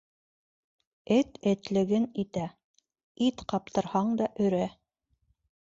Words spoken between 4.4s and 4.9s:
өрә.